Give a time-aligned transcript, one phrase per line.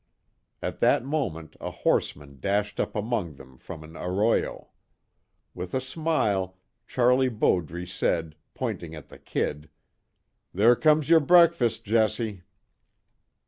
[0.63, 4.69] At that moment a horseman dashed up among them from an arroyo.
[5.53, 9.69] With a smile, Charlie Bowdre said, pointing at the "Kid;"
[10.55, 12.41] "There comes your breakfast, Jesse!"